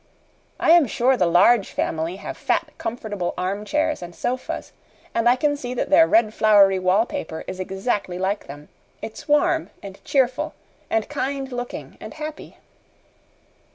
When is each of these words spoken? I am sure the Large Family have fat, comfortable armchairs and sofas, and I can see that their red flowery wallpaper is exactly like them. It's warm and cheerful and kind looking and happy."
I 0.59 0.71
am 0.71 0.87
sure 0.87 1.15
the 1.15 1.27
Large 1.27 1.69
Family 1.69 2.15
have 2.15 2.35
fat, 2.35 2.69
comfortable 2.79 3.35
armchairs 3.37 4.01
and 4.01 4.15
sofas, 4.15 4.71
and 5.13 5.29
I 5.29 5.35
can 5.35 5.55
see 5.55 5.75
that 5.75 5.91
their 5.91 6.07
red 6.07 6.33
flowery 6.33 6.79
wallpaper 6.79 7.43
is 7.45 7.59
exactly 7.59 8.17
like 8.17 8.47
them. 8.47 8.69
It's 9.03 9.27
warm 9.27 9.69
and 9.83 10.03
cheerful 10.03 10.55
and 10.89 11.07
kind 11.07 11.51
looking 11.51 11.99
and 12.01 12.15
happy." 12.15 12.57